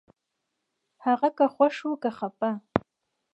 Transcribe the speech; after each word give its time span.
هغه 1.05 1.29
که 1.37 1.45
خوښ 1.53 1.77
و 1.87 1.91
که 2.01 2.09
خپه 2.17 2.51